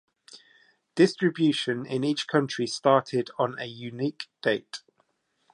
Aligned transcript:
Distribution 0.95 1.85
in 1.85 2.03
each 2.03 2.27
country 2.27 2.65
started 2.65 3.29
on 3.37 3.59
a 3.59 3.65
unique 3.65 4.29
date. 4.41 4.79